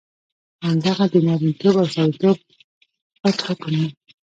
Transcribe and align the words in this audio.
همدغه 0.65 1.05
د 1.13 1.15
نارینتوب 1.27 1.75
او 1.81 1.87
سړیتوب 1.95 2.37
پت 3.19 3.37
حکم 3.47 3.73
وو. 3.79 3.89